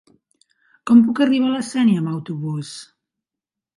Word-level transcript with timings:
Com 0.91 1.03
puc 1.09 1.21
arribar 1.25 1.49
a 1.51 1.57
la 1.57 1.61
Sénia 1.69 2.03
amb 2.05 2.13
autobús? 2.15 2.73